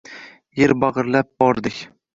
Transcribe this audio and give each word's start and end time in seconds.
Er 0.67 0.73
bag`irlab 0.85 1.33
bordik 1.45 1.83